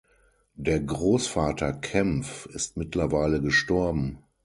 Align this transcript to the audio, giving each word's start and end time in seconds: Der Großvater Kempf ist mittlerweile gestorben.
Der 0.55 0.79
Großvater 0.79 1.73
Kempf 1.73 2.47
ist 2.47 2.75
mittlerweile 2.75 3.39
gestorben. 3.39 4.17